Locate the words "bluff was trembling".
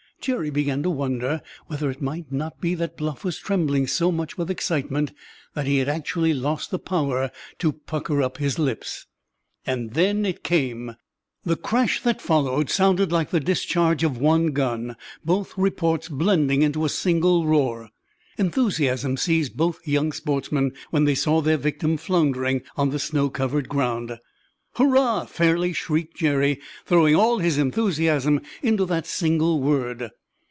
2.95-3.87